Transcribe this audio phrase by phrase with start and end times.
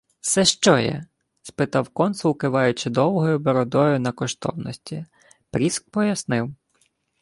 [0.31, 1.05] —Се що є?—
[1.43, 5.05] спитав консул, киваючи довгою бородою на коштовності.
[5.51, 6.49] Пріск пояснив.